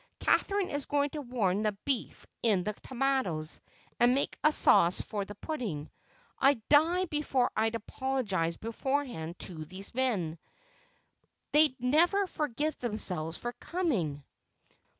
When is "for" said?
4.99-5.25, 13.37-13.51